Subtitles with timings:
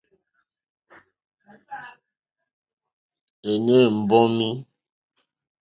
[3.51, 4.49] Ènê mbɔ́mí.